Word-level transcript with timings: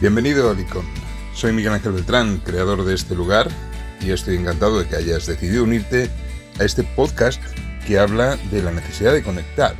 Bienvenido 0.00 0.48
a 0.48 0.54
Licon. 0.54 0.86
Soy 1.34 1.52
Miguel 1.52 1.72
Ángel 1.72 1.90
Beltrán, 1.90 2.36
creador 2.44 2.84
de 2.84 2.94
este 2.94 3.16
lugar, 3.16 3.48
y 4.00 4.12
estoy 4.12 4.36
encantado 4.36 4.78
de 4.78 4.86
que 4.86 4.94
hayas 4.94 5.26
decidido 5.26 5.64
unirte 5.64 6.08
a 6.60 6.62
este 6.62 6.84
podcast 6.84 7.42
que 7.84 7.98
habla 7.98 8.36
de 8.52 8.62
la 8.62 8.70
necesidad 8.70 9.12
de 9.12 9.24
conectar, 9.24 9.74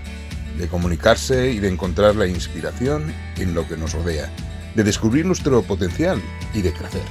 de 0.59 0.67
comunicarse 0.67 1.53
y 1.53 1.61
de 1.61 1.69
encontrar 1.69 2.17
la 2.17 2.27
inspiración 2.27 3.15
en 3.37 3.55
lo 3.55 3.69
que 3.69 3.77
nos 3.77 3.93
rodea, 3.93 4.29
de 4.75 4.83
descubrir 4.83 5.25
nuestro 5.25 5.63
potencial 5.63 6.21
y 6.53 6.63
de 6.63 6.73
crecer, 6.73 7.07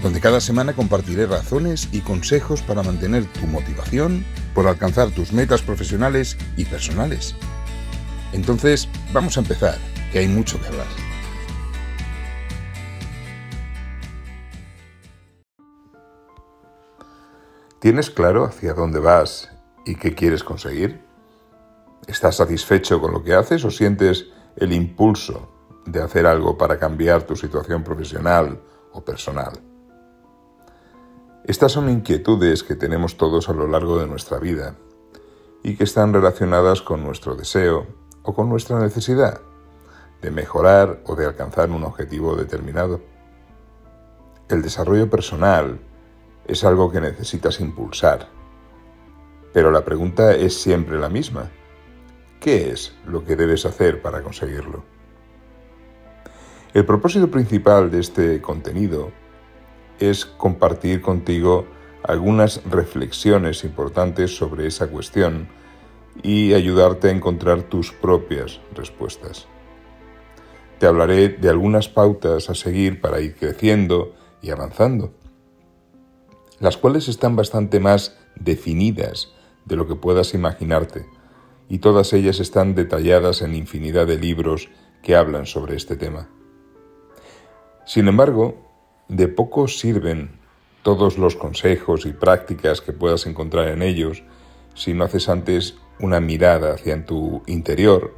donde 0.00 0.20
cada 0.20 0.40
semana 0.40 0.74
compartiré 0.74 1.26
razones 1.26 1.88
y 1.90 2.02
consejos 2.02 2.62
para 2.62 2.84
mantener 2.84 3.24
tu 3.32 3.48
motivación 3.48 4.24
por 4.54 4.68
alcanzar 4.68 5.10
tus 5.10 5.32
metas 5.32 5.62
profesionales 5.62 6.36
y 6.56 6.66
personales. 6.66 7.34
Entonces, 8.32 8.88
vamos 9.12 9.36
a 9.38 9.40
empezar, 9.40 9.76
que 10.12 10.20
hay 10.20 10.28
mucho 10.28 10.60
que 10.60 10.68
hablar. 10.68 11.13
¿Tienes 17.84 18.08
claro 18.08 18.44
hacia 18.44 18.72
dónde 18.72 18.98
vas 18.98 19.50
y 19.84 19.96
qué 19.96 20.14
quieres 20.14 20.42
conseguir? 20.42 21.04
¿Estás 22.06 22.36
satisfecho 22.36 22.98
con 22.98 23.12
lo 23.12 23.22
que 23.22 23.34
haces 23.34 23.62
o 23.66 23.70
sientes 23.70 24.30
el 24.56 24.72
impulso 24.72 25.50
de 25.84 26.00
hacer 26.00 26.24
algo 26.26 26.56
para 26.56 26.78
cambiar 26.78 27.24
tu 27.24 27.36
situación 27.36 27.84
profesional 27.84 28.58
o 28.90 29.04
personal? 29.04 29.60
Estas 31.44 31.72
son 31.72 31.90
inquietudes 31.90 32.62
que 32.62 32.74
tenemos 32.74 33.18
todos 33.18 33.50
a 33.50 33.52
lo 33.52 33.68
largo 33.68 33.98
de 33.98 34.06
nuestra 34.06 34.38
vida 34.38 34.76
y 35.62 35.76
que 35.76 35.84
están 35.84 36.14
relacionadas 36.14 36.80
con 36.80 37.04
nuestro 37.04 37.36
deseo 37.36 37.86
o 38.22 38.34
con 38.34 38.48
nuestra 38.48 38.78
necesidad 38.78 39.42
de 40.22 40.30
mejorar 40.30 41.02
o 41.04 41.16
de 41.16 41.26
alcanzar 41.26 41.70
un 41.70 41.84
objetivo 41.84 42.34
determinado. 42.34 43.02
El 44.48 44.62
desarrollo 44.62 45.10
personal 45.10 45.80
es 46.46 46.64
algo 46.64 46.90
que 46.90 47.00
necesitas 47.00 47.60
impulsar. 47.60 48.28
Pero 49.52 49.70
la 49.70 49.84
pregunta 49.84 50.34
es 50.34 50.60
siempre 50.60 50.98
la 50.98 51.08
misma. 51.08 51.50
¿Qué 52.40 52.70
es 52.70 52.94
lo 53.06 53.24
que 53.24 53.36
debes 53.36 53.64
hacer 53.66 54.02
para 54.02 54.22
conseguirlo? 54.22 54.84
El 56.74 56.84
propósito 56.84 57.30
principal 57.30 57.90
de 57.90 58.00
este 58.00 58.40
contenido 58.40 59.12
es 60.00 60.26
compartir 60.26 61.00
contigo 61.00 61.66
algunas 62.02 62.62
reflexiones 62.64 63.64
importantes 63.64 64.36
sobre 64.36 64.66
esa 64.66 64.88
cuestión 64.88 65.48
y 66.22 66.52
ayudarte 66.52 67.08
a 67.08 67.12
encontrar 67.12 67.62
tus 67.62 67.92
propias 67.92 68.60
respuestas. 68.74 69.46
Te 70.78 70.86
hablaré 70.86 71.28
de 71.28 71.48
algunas 71.48 71.88
pautas 71.88 72.50
a 72.50 72.54
seguir 72.54 73.00
para 73.00 73.20
ir 73.20 73.36
creciendo 73.36 74.14
y 74.42 74.50
avanzando 74.50 75.14
las 76.60 76.76
cuales 76.76 77.08
están 77.08 77.36
bastante 77.36 77.80
más 77.80 78.16
definidas 78.36 79.32
de 79.64 79.76
lo 79.76 79.86
que 79.86 79.96
puedas 79.96 80.34
imaginarte, 80.34 81.06
y 81.68 81.78
todas 81.78 82.12
ellas 82.12 82.40
están 82.40 82.74
detalladas 82.74 83.42
en 83.42 83.54
infinidad 83.54 84.06
de 84.06 84.18
libros 84.18 84.68
que 85.02 85.16
hablan 85.16 85.46
sobre 85.46 85.76
este 85.76 85.96
tema. 85.96 86.28
Sin 87.86 88.08
embargo, 88.08 88.56
de 89.08 89.28
poco 89.28 89.68
sirven 89.68 90.40
todos 90.82 91.18
los 91.18 91.36
consejos 91.36 92.06
y 92.06 92.12
prácticas 92.12 92.80
que 92.80 92.92
puedas 92.92 93.26
encontrar 93.26 93.68
en 93.68 93.82
ellos 93.82 94.22
si 94.74 94.92
no 94.92 95.04
haces 95.04 95.28
antes 95.28 95.76
una 96.00 96.20
mirada 96.20 96.74
hacia 96.74 97.04
tu 97.04 97.42
interior 97.46 98.14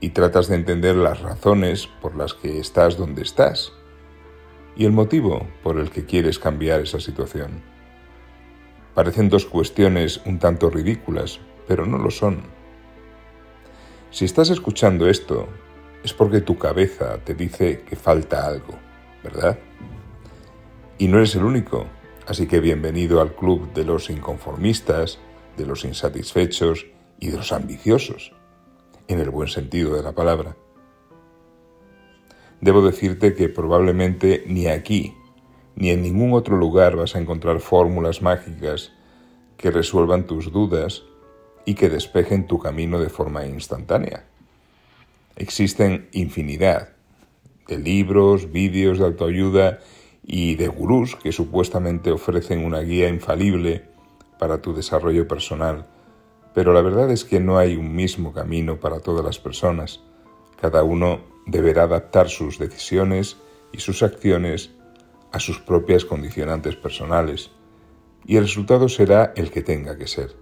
y 0.00 0.10
tratas 0.10 0.48
de 0.48 0.56
entender 0.56 0.96
las 0.96 1.20
razones 1.20 1.88
por 2.00 2.16
las 2.16 2.34
que 2.34 2.58
estás 2.58 2.96
donde 2.96 3.22
estás 3.22 3.72
y 4.76 4.84
el 4.84 4.92
motivo 4.92 5.46
por 5.62 5.78
el 5.78 5.90
que 5.90 6.04
quieres 6.04 6.38
cambiar 6.38 6.80
esa 6.80 7.00
situación. 7.00 7.62
Parecen 8.94 9.28
dos 9.28 9.46
cuestiones 9.46 10.20
un 10.24 10.38
tanto 10.38 10.70
ridículas, 10.70 11.40
pero 11.66 11.86
no 11.86 11.98
lo 11.98 12.10
son. 12.10 12.42
Si 14.10 14.24
estás 14.24 14.50
escuchando 14.50 15.08
esto, 15.08 15.48
es 16.04 16.12
porque 16.12 16.40
tu 16.40 16.58
cabeza 16.58 17.18
te 17.24 17.34
dice 17.34 17.82
que 17.82 17.96
falta 17.96 18.46
algo, 18.46 18.74
¿verdad? 19.22 19.58
Y 20.98 21.08
no 21.08 21.16
eres 21.18 21.34
el 21.34 21.44
único, 21.44 21.86
así 22.26 22.46
que 22.46 22.60
bienvenido 22.60 23.20
al 23.20 23.34
club 23.34 23.72
de 23.72 23.84
los 23.84 24.10
inconformistas, 24.10 25.18
de 25.56 25.66
los 25.66 25.84
insatisfechos 25.84 26.86
y 27.18 27.30
de 27.30 27.38
los 27.38 27.52
ambiciosos, 27.52 28.32
en 29.08 29.18
el 29.18 29.30
buen 29.30 29.48
sentido 29.48 29.96
de 29.96 30.02
la 30.02 30.12
palabra. 30.12 30.56
Debo 32.64 32.80
decirte 32.80 33.34
que 33.34 33.50
probablemente 33.50 34.42
ni 34.46 34.68
aquí 34.68 35.14
ni 35.76 35.90
en 35.90 36.00
ningún 36.00 36.32
otro 36.32 36.56
lugar 36.56 36.96
vas 36.96 37.14
a 37.14 37.18
encontrar 37.18 37.60
fórmulas 37.60 38.22
mágicas 38.22 38.90
que 39.58 39.70
resuelvan 39.70 40.26
tus 40.26 40.50
dudas 40.50 41.02
y 41.66 41.74
que 41.74 41.90
despejen 41.90 42.46
tu 42.46 42.58
camino 42.58 42.98
de 43.00 43.10
forma 43.10 43.44
instantánea. 43.44 44.24
Existen 45.36 46.08
infinidad 46.12 46.88
de 47.68 47.76
libros, 47.76 48.50
vídeos 48.50 48.98
de 48.98 49.04
autoayuda 49.04 49.80
y 50.22 50.54
de 50.54 50.68
gurús 50.68 51.16
que 51.16 51.32
supuestamente 51.32 52.12
ofrecen 52.12 52.64
una 52.64 52.80
guía 52.80 53.10
infalible 53.10 53.84
para 54.38 54.62
tu 54.62 54.72
desarrollo 54.72 55.28
personal, 55.28 55.86
pero 56.54 56.72
la 56.72 56.80
verdad 56.80 57.10
es 57.10 57.26
que 57.26 57.40
no 57.40 57.58
hay 57.58 57.76
un 57.76 57.94
mismo 57.94 58.32
camino 58.32 58.80
para 58.80 59.00
todas 59.00 59.22
las 59.22 59.38
personas. 59.38 60.00
Cada 60.58 60.82
uno 60.82 61.33
deberá 61.46 61.84
adaptar 61.84 62.28
sus 62.28 62.58
decisiones 62.58 63.36
y 63.72 63.80
sus 63.80 64.02
acciones 64.02 64.72
a 65.32 65.40
sus 65.40 65.60
propias 65.60 66.04
condicionantes 66.04 66.76
personales, 66.76 67.50
y 68.24 68.36
el 68.36 68.44
resultado 68.44 68.88
será 68.88 69.32
el 69.36 69.50
que 69.50 69.62
tenga 69.62 69.98
que 69.98 70.06
ser. 70.06 70.36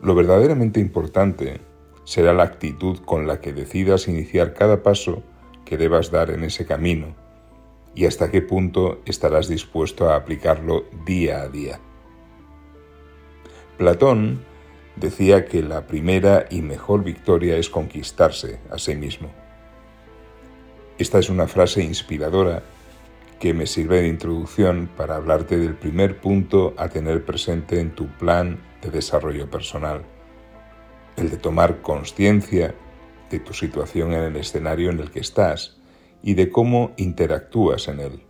Lo 0.00 0.14
verdaderamente 0.14 0.80
importante 0.80 1.60
será 2.04 2.32
la 2.32 2.44
actitud 2.44 2.98
con 3.04 3.26
la 3.26 3.40
que 3.40 3.52
decidas 3.52 4.08
iniciar 4.08 4.54
cada 4.54 4.82
paso 4.82 5.22
que 5.64 5.76
debas 5.76 6.10
dar 6.10 6.30
en 6.30 6.44
ese 6.44 6.64
camino 6.64 7.14
y 7.94 8.06
hasta 8.06 8.30
qué 8.30 8.42
punto 8.42 9.00
estarás 9.06 9.48
dispuesto 9.48 10.10
a 10.10 10.16
aplicarlo 10.16 10.84
día 11.04 11.42
a 11.42 11.48
día. 11.48 11.80
Platón 13.78 14.44
decía 14.96 15.46
que 15.46 15.62
la 15.62 15.86
primera 15.86 16.46
y 16.50 16.62
mejor 16.62 17.04
victoria 17.04 17.56
es 17.56 17.68
conquistarse 17.68 18.60
a 18.70 18.78
sí 18.78 18.94
mismo. 18.94 19.32
Esta 20.98 21.18
es 21.18 21.28
una 21.28 21.46
frase 21.46 21.84
inspiradora 21.84 22.62
que 23.38 23.52
me 23.52 23.66
sirve 23.66 24.00
de 24.00 24.08
introducción 24.08 24.88
para 24.96 25.16
hablarte 25.16 25.58
del 25.58 25.74
primer 25.74 26.22
punto 26.22 26.72
a 26.78 26.88
tener 26.88 27.22
presente 27.22 27.80
en 27.80 27.94
tu 27.94 28.08
plan 28.08 28.58
de 28.80 28.90
desarrollo 28.90 29.50
personal, 29.50 30.06
el 31.18 31.28
de 31.28 31.36
tomar 31.36 31.82
conciencia 31.82 32.74
de 33.28 33.38
tu 33.40 33.52
situación 33.52 34.14
en 34.14 34.22
el 34.22 34.36
escenario 34.36 34.90
en 34.90 35.00
el 35.00 35.10
que 35.10 35.20
estás 35.20 35.76
y 36.22 36.32
de 36.32 36.48
cómo 36.50 36.92
interactúas 36.96 37.88
en 37.88 38.00
él. 38.00 38.22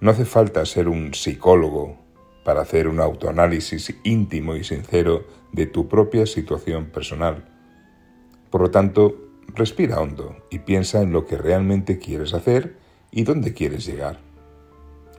No 0.00 0.10
hace 0.10 0.24
falta 0.24 0.64
ser 0.64 0.88
un 0.88 1.12
psicólogo 1.12 1.98
para 2.46 2.62
hacer 2.62 2.88
un 2.88 2.98
autoanálisis 2.98 3.94
íntimo 4.04 4.56
y 4.56 4.64
sincero 4.64 5.26
de 5.52 5.66
tu 5.66 5.86
propia 5.86 6.24
situación 6.24 6.86
personal. 6.86 7.44
Por 8.48 8.62
lo 8.62 8.70
tanto, 8.70 9.31
Respira 9.54 10.00
hondo 10.00 10.36
y 10.50 10.60
piensa 10.60 11.02
en 11.02 11.12
lo 11.12 11.26
que 11.26 11.36
realmente 11.36 11.98
quieres 11.98 12.32
hacer 12.32 12.76
y 13.10 13.24
dónde 13.24 13.52
quieres 13.52 13.84
llegar. 13.84 14.18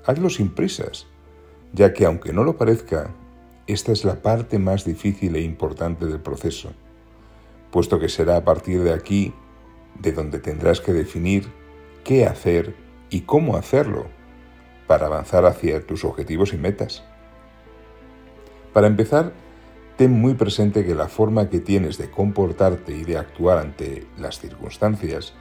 Hazlo 0.05 0.29
sin 0.29 0.49
prisas, 0.49 1.05
ya 1.71 1.93
que 1.93 2.05
aunque 2.05 2.33
no 2.33 2.43
lo 2.43 2.57
parezca, 2.57 3.11
esta 3.67 3.91
es 3.91 4.03
la 4.03 4.21
parte 4.21 4.57
más 4.57 4.85
difícil 4.85 5.35
e 5.35 5.41
importante 5.41 6.07
del 6.07 6.19
proceso, 6.19 6.71
puesto 7.71 7.99
que 7.99 8.09
será 8.09 8.37
a 8.37 8.43
partir 8.43 8.81
de 8.81 8.91
aquí 8.91 9.33
de 9.99 10.11
donde 10.11 10.39
tendrás 10.39 10.81
que 10.81 10.93
definir 10.93 11.47
qué 12.03 12.25
hacer 12.25 12.75
y 13.11 13.21
cómo 13.21 13.55
hacerlo 13.55 14.07
para 14.87 15.05
avanzar 15.05 15.45
hacia 15.45 15.85
tus 15.85 16.03
objetivos 16.03 16.53
y 16.53 16.57
metas. 16.57 17.03
Para 18.73 18.87
empezar, 18.87 19.31
ten 19.97 20.11
muy 20.11 20.33
presente 20.33 20.85
que 20.85 20.95
la 20.95 21.07
forma 21.07 21.49
que 21.49 21.59
tienes 21.59 21.97
de 21.97 22.09
comportarte 22.09 22.95
y 22.95 23.03
de 23.03 23.17
actuar 23.17 23.59
ante 23.59 24.07
las 24.17 24.39
circunstancias 24.39 25.33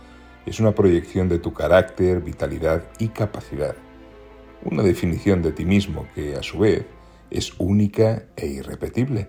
es 0.44 0.60
una 0.60 0.74
proyección 0.74 1.28
de 1.28 1.38
tu 1.38 1.54
carácter, 1.54 2.20
vitalidad 2.20 2.84
y 2.98 3.08
capacidad. 3.08 3.76
Una 4.64 4.82
definición 4.82 5.42
de 5.42 5.52
ti 5.52 5.64
mismo 5.64 6.06
que, 6.14 6.34
a 6.36 6.42
su 6.42 6.58
vez, 6.58 6.84
es 7.30 7.54
única 7.58 8.24
e 8.36 8.46
irrepetible. 8.46 9.28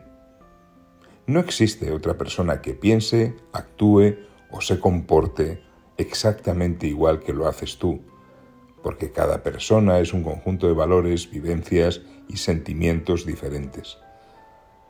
No 1.26 1.40
existe 1.40 1.92
otra 1.92 2.18
persona 2.18 2.62
que 2.62 2.74
piense, 2.74 3.36
actúe 3.54 4.16
o 4.52 4.60
se 4.60 4.80
comporte 4.80 5.62
exactamente 5.98 6.88
igual 6.88 7.20
que 7.22 7.34
lo 7.34 7.48
haces 7.48 7.78
tú, 7.78 8.02
porque 8.82 9.12
cada 9.12 9.42
persona 9.42 10.00
es 10.00 10.14
un 10.14 10.24
conjunto 10.24 10.68
de 10.68 10.74
valores, 10.74 11.30
vivencias 11.30 12.02
y 12.28 12.38
sentimientos 12.38 13.26
diferentes. 13.26 13.98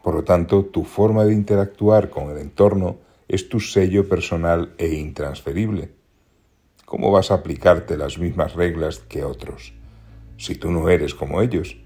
Por 0.03 0.15
lo 0.15 0.23
tanto, 0.25 0.65
tu 0.65 0.83
forma 0.83 1.23
de 1.23 1.33
interactuar 1.33 2.09
con 2.09 2.29
el 2.29 2.37
entorno 2.37 2.97
es 3.29 3.47
tu 3.47 3.61
sello 3.61 4.09
personal 4.09 4.75
e 4.77 4.95
intransferible. 4.95 5.91
¿Cómo 6.83 7.09
vas 7.09 7.31
a 7.31 7.35
aplicarte 7.35 7.97
las 7.97 8.19
mismas 8.19 8.53
reglas 8.53 8.99
que 8.99 9.23
otros 9.23 9.73
si 10.37 10.55
tú 10.55 10.71
no 10.71 10.89
eres 10.89 11.15
como 11.15 11.41
ellos? 11.41 11.77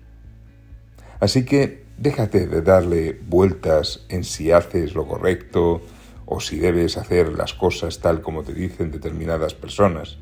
Así 1.20 1.46
que 1.46 1.86
déjate 2.00 2.48
de 2.48 2.64
darle 2.64 3.20
vueltas 3.28 4.06
en 4.10 4.24
si 4.24 4.52
haces 4.52 4.96
lo 4.96 5.08
correcto 5.08 5.82
o 6.26 6.40
si 6.40 6.58
debes 6.58 6.98
hacer 6.98 7.34
las 7.34 7.54
cosas 7.54 8.00
tal 8.00 8.22
como 8.22 8.42
te 8.42 8.56
dicen 8.56 8.90
determinadas 8.90 9.54
personas, 9.54 10.18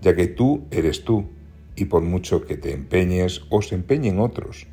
ya 0.00 0.14
que 0.14 0.28
tú 0.28 0.66
eres 0.70 1.04
tú 1.04 1.30
y 1.74 1.86
por 1.86 2.02
mucho 2.02 2.46
que 2.46 2.56
te 2.56 2.72
empeñes 2.72 3.42
o 3.50 3.60
se 3.60 3.74
empeñen 3.74 4.20
otros, 4.20 4.68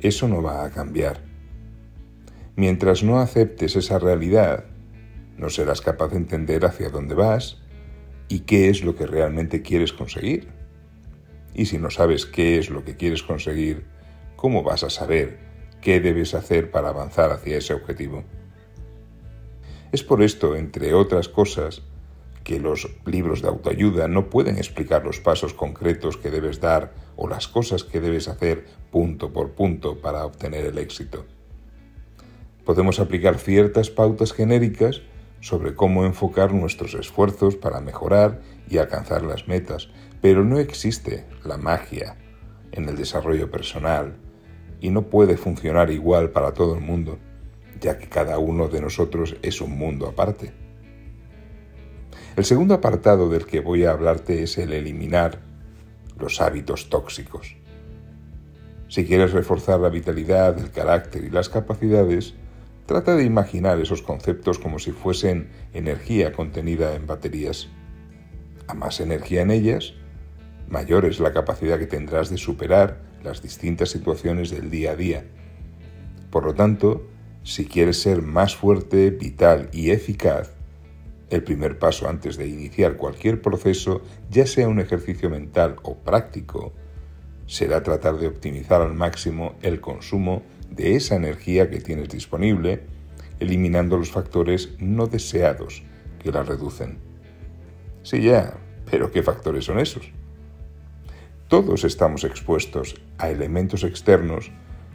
eso 0.00 0.28
no 0.28 0.42
va 0.42 0.64
a 0.64 0.70
cambiar. 0.70 1.25
Mientras 2.56 3.02
no 3.02 3.20
aceptes 3.20 3.76
esa 3.76 3.98
realidad, 3.98 4.64
no 5.36 5.50
serás 5.50 5.82
capaz 5.82 6.08
de 6.08 6.16
entender 6.16 6.64
hacia 6.64 6.88
dónde 6.88 7.14
vas 7.14 7.58
y 8.28 8.40
qué 8.40 8.70
es 8.70 8.82
lo 8.82 8.96
que 8.96 9.06
realmente 9.06 9.60
quieres 9.60 9.92
conseguir. 9.92 10.48
Y 11.52 11.66
si 11.66 11.76
no 11.76 11.90
sabes 11.90 12.24
qué 12.24 12.58
es 12.58 12.70
lo 12.70 12.82
que 12.82 12.96
quieres 12.96 13.22
conseguir, 13.22 13.84
¿cómo 14.36 14.62
vas 14.62 14.84
a 14.84 14.90
saber 14.90 15.38
qué 15.82 16.00
debes 16.00 16.32
hacer 16.32 16.70
para 16.70 16.88
avanzar 16.88 17.30
hacia 17.30 17.58
ese 17.58 17.74
objetivo? 17.74 18.24
Es 19.92 20.02
por 20.02 20.22
esto, 20.22 20.56
entre 20.56 20.94
otras 20.94 21.28
cosas, 21.28 21.82
que 22.42 22.58
los 22.58 22.88
libros 23.04 23.42
de 23.42 23.48
autoayuda 23.48 24.08
no 24.08 24.30
pueden 24.30 24.56
explicar 24.56 25.04
los 25.04 25.20
pasos 25.20 25.52
concretos 25.52 26.16
que 26.16 26.30
debes 26.30 26.60
dar 26.60 26.94
o 27.16 27.28
las 27.28 27.48
cosas 27.48 27.84
que 27.84 28.00
debes 28.00 28.28
hacer 28.28 28.64
punto 28.90 29.30
por 29.30 29.50
punto 29.50 30.00
para 30.00 30.24
obtener 30.24 30.64
el 30.64 30.78
éxito. 30.78 31.26
Podemos 32.66 32.98
aplicar 32.98 33.38
ciertas 33.38 33.90
pautas 33.90 34.32
genéricas 34.32 35.02
sobre 35.40 35.76
cómo 35.76 36.04
enfocar 36.04 36.52
nuestros 36.52 36.94
esfuerzos 36.94 37.54
para 37.54 37.80
mejorar 37.80 38.40
y 38.68 38.78
alcanzar 38.78 39.22
las 39.22 39.46
metas, 39.46 39.88
pero 40.20 40.44
no 40.44 40.58
existe 40.58 41.24
la 41.44 41.58
magia 41.58 42.16
en 42.72 42.88
el 42.88 42.96
desarrollo 42.96 43.52
personal 43.52 44.16
y 44.80 44.90
no 44.90 45.02
puede 45.02 45.36
funcionar 45.36 45.92
igual 45.92 46.30
para 46.30 46.54
todo 46.54 46.74
el 46.74 46.80
mundo, 46.80 47.20
ya 47.80 47.98
que 47.98 48.08
cada 48.08 48.40
uno 48.40 48.66
de 48.66 48.80
nosotros 48.80 49.36
es 49.42 49.60
un 49.60 49.78
mundo 49.78 50.08
aparte. 50.08 50.52
El 52.34 52.44
segundo 52.44 52.74
apartado 52.74 53.30
del 53.30 53.46
que 53.46 53.60
voy 53.60 53.84
a 53.84 53.92
hablarte 53.92 54.42
es 54.42 54.58
el 54.58 54.72
eliminar 54.72 55.38
los 56.18 56.40
hábitos 56.40 56.90
tóxicos. 56.90 57.56
Si 58.88 59.06
quieres 59.06 59.32
reforzar 59.32 59.78
la 59.78 59.88
vitalidad, 59.88 60.58
el 60.58 60.72
carácter 60.72 61.22
y 61.22 61.30
las 61.30 61.48
capacidades, 61.48 62.34
Trata 62.86 63.16
de 63.16 63.24
imaginar 63.24 63.80
esos 63.80 64.00
conceptos 64.00 64.60
como 64.60 64.78
si 64.78 64.92
fuesen 64.92 65.48
energía 65.74 66.32
contenida 66.32 66.94
en 66.94 67.08
baterías. 67.08 67.68
A 68.68 68.74
más 68.74 69.00
energía 69.00 69.42
en 69.42 69.50
ellas, 69.50 69.94
mayor 70.68 71.04
es 71.04 71.18
la 71.18 71.32
capacidad 71.32 71.80
que 71.80 71.86
tendrás 71.86 72.30
de 72.30 72.38
superar 72.38 73.00
las 73.24 73.42
distintas 73.42 73.90
situaciones 73.90 74.50
del 74.50 74.70
día 74.70 74.92
a 74.92 74.96
día. 74.96 75.24
Por 76.30 76.44
lo 76.44 76.54
tanto, 76.54 77.04
si 77.42 77.64
quieres 77.66 78.00
ser 78.00 78.22
más 78.22 78.54
fuerte, 78.54 79.10
vital 79.10 79.68
y 79.72 79.90
eficaz, 79.90 80.52
el 81.28 81.42
primer 81.42 81.80
paso 81.80 82.08
antes 82.08 82.36
de 82.36 82.46
iniciar 82.46 82.96
cualquier 82.96 83.42
proceso, 83.42 84.02
ya 84.30 84.46
sea 84.46 84.68
un 84.68 84.78
ejercicio 84.78 85.28
mental 85.28 85.74
o 85.82 85.96
práctico, 85.96 86.72
será 87.46 87.82
tratar 87.82 88.18
de 88.18 88.28
optimizar 88.28 88.80
al 88.80 88.94
máximo 88.94 89.56
el 89.62 89.80
consumo 89.80 90.42
de 90.70 90.96
esa 90.96 91.16
energía 91.16 91.70
que 91.70 91.80
tienes 91.80 92.08
disponible, 92.08 92.80
eliminando 93.40 93.96
los 93.96 94.10
factores 94.10 94.70
no 94.78 95.06
deseados 95.06 95.82
que 96.18 96.32
la 96.32 96.42
reducen. 96.42 96.98
Sí, 98.02 98.22
ya, 98.22 98.54
pero 98.90 99.10
¿qué 99.10 99.22
factores 99.22 99.64
son 99.64 99.78
esos? 99.78 100.10
Todos 101.48 101.84
estamos 101.84 102.24
expuestos 102.24 103.00
a 103.18 103.30
elementos 103.30 103.84
externos 103.84 104.50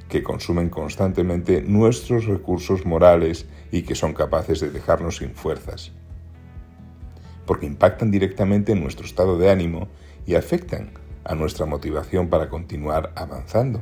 que 0.10 0.24
consumen 0.24 0.70
constantemente 0.70 1.62
nuestros 1.62 2.26
recursos 2.26 2.86
morales 2.86 3.46
y 3.72 3.84
que 3.84 3.96
son 3.96 4.14
capaces 4.14 4.60
de 4.60 4.70
dejarnos 4.70 5.18
sin 5.18 5.34
fuerzas, 5.34 5.94
porque 7.46 7.66
impactan 7.66 8.12
directamente 8.12 8.74
en 8.74 8.82
nuestro 8.82 9.06
estado 9.06 9.38
de 9.38 9.50
ánimo 9.50 9.88
y 10.26 10.36
afectan 10.36 10.92
a 11.24 11.36
nuestra 11.36 11.66
motivación 11.66 12.28
para 12.28 12.50
continuar 12.50 13.14
avanzando. 13.16 13.82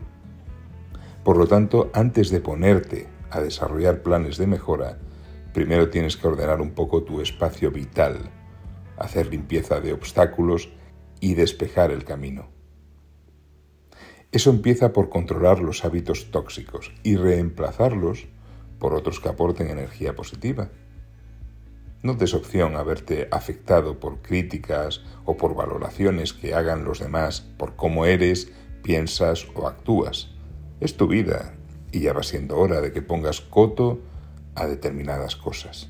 Por 1.24 1.38
lo 1.38 1.48
tanto, 1.48 1.92
antes 1.94 2.30
de 2.30 2.40
ponerte 2.40 3.08
a 3.30 3.42
desarrollar 3.42 4.02
planes 4.02 4.38
de 4.38 4.48
mejora, 4.48 4.98
primero 5.54 5.90
tienes 5.90 6.18
que 6.18 6.28
ordenar 6.28 6.62
un 6.62 6.72
poco 6.72 7.04
tu 7.04 7.22
espacio 7.22 7.72
vital, 7.72 8.32
hacer 8.98 9.28
limpieza 9.28 9.80
de 9.82 9.94
obstáculos 9.94 10.70
y 11.20 11.34
despejar 11.34 11.92
el 11.92 12.04
camino. 12.06 12.48
Eso 14.32 14.52
empieza 14.52 14.94
por 14.94 15.10
controlar 15.10 15.60
los 15.60 15.84
hábitos 15.84 16.30
tóxicos 16.32 16.94
y 17.04 17.16
reemplazarlos 17.16 18.28
por 18.78 18.94
otros 18.94 19.20
que 19.20 19.30
aporten 19.30 19.70
energía 19.70 20.16
positiva. 20.16 20.70
No 22.02 22.14
des 22.14 22.34
opción 22.34 22.78
a 22.78 22.84
verte 22.84 23.28
afectado 23.32 24.00
por 24.00 24.22
críticas 24.22 25.02
o 25.26 25.36
por 25.36 25.56
valoraciones 25.56 26.32
que 26.32 26.54
hagan 26.54 26.86
los 26.86 27.00
demás 27.00 27.42
por 27.42 27.76
cómo 27.76 28.06
eres, 28.06 28.52
piensas 28.84 29.48
o 29.56 29.68
actúas. 29.68 30.39
Es 30.80 30.96
tu 30.96 31.08
vida 31.08 31.54
y 31.92 32.02
ya 32.02 32.14
va 32.14 32.24
siendo 32.24 32.58
hora 32.58 32.80
de 32.82 32.92
que 32.92 33.02
pongas 33.02 33.42
coto 33.42 34.00
a 34.56 34.66
determinadas 34.66 35.36
cosas. 35.36 35.90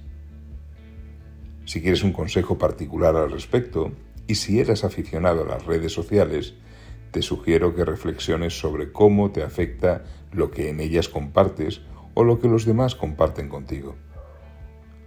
Si 1.66 1.82
quieres 1.82 2.04
un 2.04 2.14
consejo 2.14 2.58
particular 2.58 3.16
al 3.16 3.32
respecto 3.32 3.92
y 4.26 4.36
si 4.36 4.60
eres 4.60 4.84
aficionado 4.84 5.44
a 5.44 5.48
las 5.48 5.66
redes 5.66 5.94
sociales, 5.94 6.56
te 7.12 7.22
sugiero 7.22 7.76
que 7.76 7.86
reflexiones 7.86 8.60
sobre 8.60 8.92
cómo 8.92 9.32
te 9.32 9.44
afecta 9.44 10.04
lo 10.32 10.50
que 10.50 10.70
en 10.70 10.80
ellas 10.80 11.10
compartes 11.10 11.82
o 12.16 12.24
lo 12.24 12.40
que 12.40 12.48
los 12.48 12.66
demás 12.66 12.96
comparten 12.96 13.50
contigo. 13.50 13.96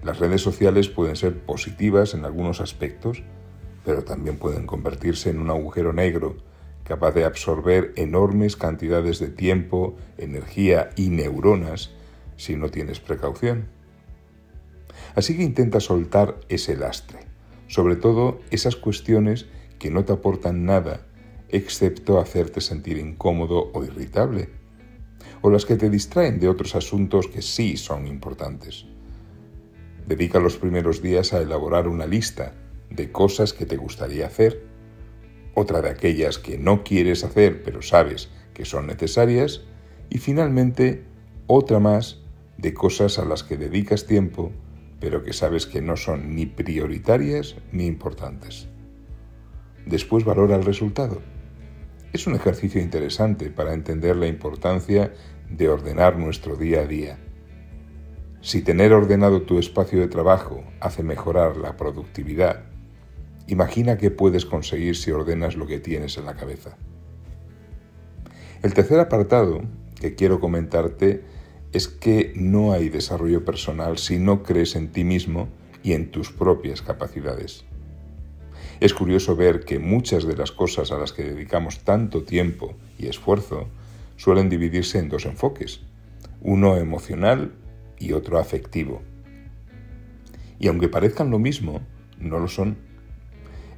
Las 0.03 0.19
redes 0.19 0.43
sociales 0.43 0.89
pueden 0.89 1.17
ser 1.17 1.41
positivas 1.41 2.15
en 2.15 2.25
algunos 2.25 2.61
aspectos, 2.61 3.23
pero 3.85 4.05
también 4.05 4.37
pueden 4.37 4.67
convertirse 4.67 5.31
en 5.31 5.41
un 5.41 5.51
agujero 5.51 5.93
negro 5.93 6.37
capaz 6.85 7.13
de 7.13 7.25
absorber 7.25 7.93
enormes 7.97 8.57
cantidades 8.57 9.19
de 9.19 9.29
tiempo, 9.29 9.97
energía 10.19 10.91
y 10.97 11.11
neuronas 11.11 11.91
si 12.37 12.57
no 12.57 12.71
tienes 12.71 13.01
precaución. 13.01 13.69
Así 15.15 15.37
que 15.37 15.43
intenta 15.43 15.81
soltar 15.81 16.41
ese 16.49 16.77
lastre, 16.77 17.21
sobre 17.69 17.97
todo 17.97 18.41
esas 18.51 18.77
cuestiones 18.77 19.47
que 19.79 19.91
no 19.91 20.05
te 20.05 20.13
aportan 20.13 20.65
nada 20.65 21.07
excepto 21.49 22.19
hacerte 22.19 22.61
sentir 22.61 22.99
incómodo 22.99 23.71
o 23.75 23.85
irritable, 23.85 24.49
o 25.43 25.51
las 25.51 25.67
que 25.67 25.77
te 25.77 25.91
distraen 25.91 26.41
de 26.41 26.49
otros 26.49 26.75
asuntos 26.75 27.29
que 27.29 27.43
sí 27.43 27.77
son 27.77 28.07
importantes. 28.07 28.87
Dedica 30.07 30.41
los 30.41 30.57
primeros 30.57 31.03
días 31.03 31.33
a 31.33 31.41
elaborar 31.41 31.89
una 31.89 32.07
lista 32.07 32.55
de 32.91 33.13
cosas 33.13 33.53
que 33.53 33.67
te 33.67 33.77
gustaría 33.77 34.27
hacer 34.27 34.72
otra 35.55 35.83
de 35.83 35.91
aquellas 35.91 36.39
que 36.39 36.59
no 36.59 36.85
quieres 36.85 37.25
hacer 37.25 37.63
pero 37.63 37.83
sabes 37.83 38.31
que 38.55 38.65
son 38.65 38.87
necesarias 38.87 39.63
y 40.11 40.19
finalmente 40.19 41.05
otra 41.47 41.79
más 41.81 42.21
de 42.59 42.75
cosas 42.75 43.19
a 43.19 43.25
las 43.25 43.43
que 43.43 43.57
dedicas 43.57 44.07
tiempo 44.07 44.53
pero 45.01 45.25
que 45.25 45.33
sabes 45.33 45.67
que 45.67 45.83
no 45.83 45.97
son 45.97 46.37
ni 46.37 46.47
prioritarias 46.47 47.57
ni 47.73 47.87
importantes. 47.87 48.69
Después 49.85 50.25
valora 50.25 50.55
el 50.55 50.65
resultado. 50.65 51.21
Es 52.13 52.29
un 52.29 52.37
ejercicio 52.37 52.81
interesante 52.81 53.51
para 53.51 53.75
entender 53.75 54.15
la 54.15 54.29
importancia 54.29 55.13
de 55.51 55.69
ordenar 55.69 56.19
nuestro 56.19 56.55
día 56.55 56.83
a 56.83 56.87
día. 56.87 57.19
Si 58.43 58.63
tener 58.63 58.93
ordenado 58.93 59.43
tu 59.43 59.59
espacio 59.59 59.99
de 59.99 60.07
trabajo 60.07 60.63
hace 60.79 61.03
mejorar 61.03 61.57
la 61.57 61.77
productividad 61.77 62.72
Imagina 63.47 63.99
qué 63.99 64.11
puedes 64.11 64.47
conseguir 64.47 64.97
si 64.97 65.11
ordenas 65.11 65.57
lo 65.57 65.67
que 65.67 65.81
tienes 65.81 66.17
en 66.17 66.27
la 66.27 66.35
cabeza. 66.35 66.77
El 68.63 68.75
tercer 68.75 69.01
apartado 69.01 69.63
que 70.01 70.15
quiero 70.15 70.41
comentarte 70.41 71.23
es 71.73 71.89
que 71.89 72.33
no 72.37 72.73
hay 72.73 72.89
desarrollo 72.89 73.45
personal 73.45 73.99
si 73.99 74.19
no 74.19 74.43
crees 74.43 74.77
en 74.77 74.93
ti 74.93 75.05
mismo 75.05 75.49
y 75.83 75.93
en 75.93 76.11
tus 76.11 76.31
propias 76.31 76.83
capacidades. 76.83 77.65
Es 78.81 78.95
curioso 78.95 79.37
ver 79.37 79.65
que 79.65 79.79
muchas 79.79 80.25
de 80.25 80.37
las 80.37 80.53
cosas 80.53 80.91
a 80.93 80.99
las 80.99 81.13
que 81.13 81.25
dedicamos 81.25 81.81
tanto 81.85 82.25
tiempo 82.25 82.75
y 82.99 83.07
esfuerzo 83.07 83.69
suelen 84.17 84.49
dividirse 84.49 84.99
en 84.99 85.09
dos 85.09 85.25
enfoques, 85.25 85.81
uno 86.41 86.77
emocional 86.77 87.53
y 87.99 88.13
otro 88.13 88.39
afectivo. 88.39 89.03
Y 90.59 90.69
aunque 90.69 90.89
parezcan 90.89 91.31
lo 91.31 91.39
mismo, 91.39 91.81
no 92.19 92.39
lo 92.39 92.49
son. 92.49 92.77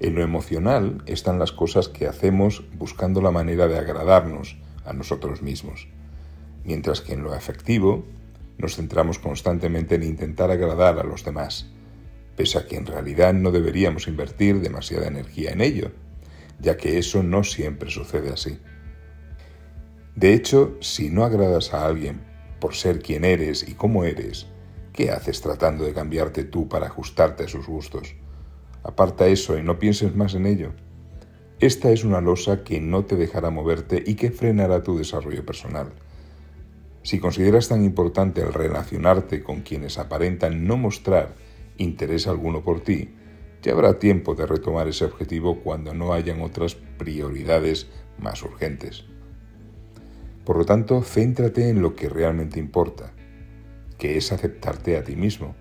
En 0.05 0.15
lo 0.17 0.23
emocional 0.23 1.03
están 1.07 1.39
las 1.39 1.51
cosas 1.51 1.89
que 1.89 2.07
hacemos 2.07 2.63
buscando 2.77 3.23
la 3.23 3.31
manera 3.31 3.69
de 3.69 3.79
agradarnos 3.79 4.59
a 4.85 4.93
nosotros 4.93 5.41
mismos, 5.41 5.89
mientras 6.63 7.01
que 7.01 7.15
en 7.15 7.23
lo 7.23 7.33
afectivo 7.33 8.05
nos 8.59 8.77
centramos 8.77 9.19
constantemente 9.19 9.95
en 9.95 10.03
intentar 10.03 10.51
agradar 10.51 10.99
a 10.99 11.05
los 11.05 11.25
demás, 11.25 11.71
pese 12.37 12.59
a 12.59 12.67
que 12.67 12.77
en 12.77 12.85
realidad 12.85 13.33
no 13.33 13.51
deberíamos 13.51 14.07
invertir 14.07 14.61
demasiada 14.61 15.07
energía 15.07 15.53
en 15.53 15.63
ello, 15.63 15.91
ya 16.61 16.77
que 16.77 16.99
eso 16.99 17.23
no 17.23 17.43
siempre 17.43 17.91
sucede 17.91 18.31
así. 18.31 18.59
De 20.17 20.35
hecho, 20.35 20.77
si 20.83 21.09
no 21.09 21.25
agradas 21.25 21.73
a 21.73 21.87
alguien 21.87 22.21
por 22.61 22.75
ser 22.75 22.99
quien 22.99 23.25
eres 23.25 23.67
y 23.67 23.73
cómo 23.73 24.05
eres, 24.05 24.49
¿qué 24.93 25.13
haces 25.13 25.41
tratando 25.41 25.83
de 25.83 25.95
cambiarte 25.95 26.45
tú 26.45 26.69
para 26.69 26.89
ajustarte 26.89 27.45
a 27.45 27.49
sus 27.49 27.67
gustos? 27.67 28.17
Aparta 28.85 29.27
eso 29.27 29.59
y 29.59 29.63
no 29.63 29.79
pienses 29.79 30.15
más 30.15 30.35
en 30.35 30.47
ello. 30.47 30.73
Esta 31.59 31.91
es 31.91 32.05
una 32.05 32.21
losa 32.21 32.63
que 32.63 32.81
no 32.81 33.07
te 33.07 33.17
dejará 33.17 33.51
moverte 33.51 34.03
y 34.07 34.15
que 34.15 34.31
frenará 34.31 34.83
tu 34.83 34.99
desarrollo 34.99 35.45
personal. 35.47 35.93
Si 37.03 37.19
consideras 37.19 37.69
tan 37.69 37.85
importante 37.85 38.43
el 38.43 38.53
relacionarte 38.53 39.43
con 39.43 39.63
quienes 39.63 39.99
aparentan 39.99 40.67
no 40.67 40.77
mostrar 40.77 41.35
interés 41.79 42.27
alguno 42.27 42.63
por 42.63 42.81
ti, 42.81 43.15
ya 43.63 43.73
habrá 43.73 43.99
tiempo 43.99 44.35
de 44.35 44.47
retomar 44.47 44.89
ese 44.89 45.07
objetivo 45.07 45.61
cuando 45.61 45.95
no 45.95 46.13
hayan 46.13 46.43
otras 46.43 46.75
prioridades 46.75 47.89
más 48.19 48.43
urgentes. 48.43 49.05
Por 50.45 50.59
lo 50.59 50.67
tanto, 50.67 51.03
céntrate 51.03 51.71
en 51.71 51.81
lo 51.81 51.97
que 51.97 52.11
realmente 52.11 52.59
importa, 52.59 53.15
que 53.97 54.19
es 54.19 54.33
aceptarte 54.33 54.99
a 54.99 55.05
ti 55.05 55.17
mismo. 55.17 55.55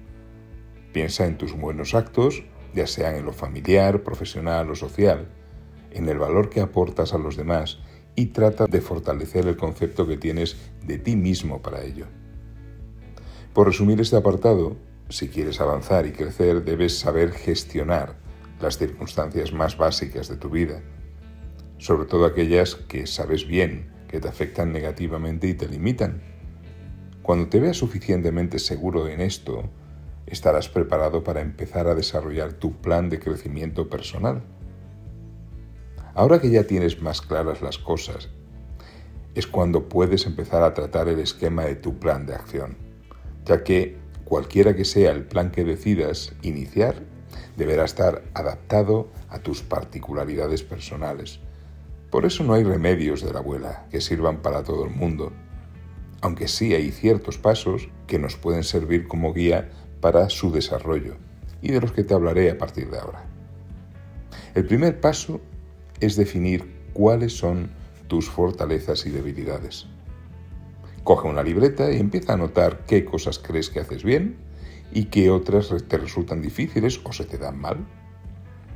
Piensa 0.91 1.25
en 1.25 1.37
tus 1.37 1.57
buenos 1.57 1.95
actos, 1.95 2.43
ya 2.73 2.87
sean 2.87 3.15
en 3.15 3.25
lo 3.25 3.33
familiar, 3.33 4.03
profesional 4.03 4.69
o 4.69 4.75
social, 4.75 5.27
en 5.91 6.09
el 6.09 6.17
valor 6.17 6.49
que 6.49 6.61
aportas 6.61 7.13
a 7.13 7.17
los 7.17 7.37
demás 7.37 7.79
y 8.15 8.27
trata 8.27 8.67
de 8.67 8.81
fortalecer 8.81 9.47
el 9.47 9.57
concepto 9.57 10.07
que 10.07 10.17
tienes 10.17 10.57
de 10.85 10.97
ti 10.97 11.15
mismo 11.15 11.61
para 11.61 11.83
ello. 11.83 12.05
Por 13.53 13.67
resumir 13.67 14.01
este 14.01 14.15
apartado, 14.15 14.75
si 15.09 15.29
quieres 15.29 15.61
avanzar 15.61 16.07
y 16.07 16.11
crecer 16.11 16.63
debes 16.63 16.97
saber 16.97 17.31
gestionar 17.31 18.15
las 18.59 18.77
circunstancias 18.77 19.53
más 19.53 19.77
básicas 19.77 20.27
de 20.27 20.37
tu 20.37 20.49
vida, 20.49 20.81
sobre 21.77 22.07
todo 22.07 22.25
aquellas 22.25 22.75
que 22.75 23.05
sabes 23.05 23.45
bien 23.45 23.91
que 24.07 24.19
te 24.19 24.27
afectan 24.27 24.71
negativamente 24.71 25.47
y 25.47 25.53
te 25.53 25.67
limitan. 25.67 26.21
Cuando 27.21 27.47
te 27.47 27.59
veas 27.59 27.77
suficientemente 27.77 28.59
seguro 28.59 29.07
en 29.07 29.21
esto, 29.21 29.69
estarás 30.27 30.69
preparado 30.69 31.23
para 31.23 31.41
empezar 31.41 31.87
a 31.87 31.95
desarrollar 31.95 32.53
tu 32.53 32.73
plan 32.81 33.09
de 33.09 33.19
crecimiento 33.19 33.89
personal 33.89 34.43
Ahora 36.15 36.39
que 36.39 36.51
ya 36.51 36.65
tienes 36.65 37.01
más 37.01 37.21
claras 37.21 37.63
las 37.63 37.79
cosas, 37.79 38.29
es 39.33 39.47
cuando 39.47 39.89
puedes 39.89 40.27
empezar 40.27 40.61
a 40.61 40.75
tratar 40.75 41.07
el 41.07 41.19
esquema 41.19 41.63
de 41.65 41.75
tu 41.75 41.97
plan 41.97 42.27
de 42.27 42.35
acción, 42.35 42.77
ya 43.45 43.63
que 43.63 43.97
cualquiera 44.23 44.75
que 44.75 44.85
sea 44.85 45.11
el 45.11 45.23
plan 45.23 45.49
que 45.49 45.63
decidas 45.63 46.33
iniciar, 46.43 47.01
deberá 47.57 47.85
estar 47.85 48.21
adaptado 48.35 49.07
a 49.29 49.39
tus 49.39 49.63
particularidades 49.63 50.61
personales. 50.61 51.39
Por 52.11 52.25
eso 52.27 52.43
no 52.43 52.53
hay 52.53 52.63
remedios 52.63 53.23
de 53.23 53.33
la 53.33 53.39
abuela 53.39 53.87
que 53.89 53.99
sirvan 53.99 54.43
para 54.43 54.63
todo 54.63 54.85
el 54.85 54.91
mundo, 54.91 55.31
aunque 56.21 56.47
sí 56.47 56.75
hay 56.75 56.91
ciertos 56.91 57.39
pasos 57.39 57.89
que 58.05 58.19
nos 58.19 58.35
pueden 58.35 58.63
servir 58.63 59.07
como 59.07 59.33
guía 59.33 59.71
para 60.03 60.29
su 60.29 60.51
desarrollo, 60.51 61.15
y 61.61 61.71
de 61.71 61.79
los 61.79 61.93
que 61.93 62.03
te 62.03 62.13
hablaré 62.13 62.51
a 62.51 62.57
partir 62.57 62.89
de 62.89 62.99
ahora. 62.99 63.25
El 64.53 64.65
primer 64.65 64.99
paso 64.99 65.39
es 66.01 66.17
definir 66.17 66.89
cuáles 66.91 67.37
son 67.37 67.71
tus 68.09 68.29
fortalezas 68.29 69.05
y 69.05 69.11
debilidades. 69.11 69.87
Coge 71.05 71.29
una 71.29 71.41
libreta 71.41 71.89
y 71.89 72.01
empieza 72.01 72.33
a 72.33 72.37
notar 72.37 72.85
qué 72.85 73.05
cosas 73.05 73.39
crees 73.39 73.69
que 73.69 73.79
haces 73.79 74.03
bien 74.03 74.35
y 74.91 75.05
qué 75.05 75.29
otras 75.29 75.73
te 75.87 75.97
resultan 75.97 76.41
difíciles 76.41 76.99
o 77.05 77.13
se 77.13 77.23
te 77.23 77.37
dan 77.37 77.57
mal. 77.57 77.77